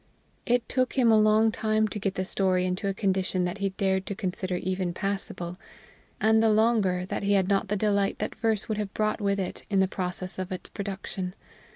It 0.47 0.67
took 0.67 0.93
him 0.93 1.11
a 1.11 1.19
long 1.21 1.51
time 1.51 1.87
to 1.89 1.99
get 1.99 2.15
the 2.15 2.25
story 2.25 2.65
into 2.65 2.87
a 2.87 2.93
condition 2.95 3.45
that 3.45 3.59
he 3.59 3.69
dared 3.69 4.07
to 4.07 4.15
consider 4.15 4.55
even 4.55 4.95
passable; 4.95 5.59
and 6.19 6.41
the 6.41 6.49
longer 6.49 7.05
that 7.05 7.21
he 7.21 7.33
had 7.33 7.47
not 7.47 7.67
the 7.67 7.75
delight 7.75 8.17
that 8.17 8.33
verse 8.33 8.67
would 8.67 8.79
have 8.79 8.95
brought 8.95 9.21
with 9.21 9.39
it 9.39 9.63
in 9.69 9.79
the 9.79 9.87
process 9.87 10.39
of 10.39 10.51
its 10.51 10.69
production. 10.71 11.35